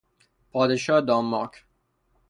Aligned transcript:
پادشاه 0.51 1.01
دانمارک 1.01 1.65